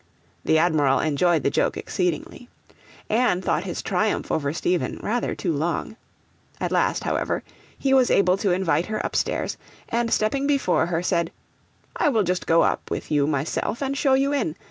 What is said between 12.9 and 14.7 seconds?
you myself and show you in.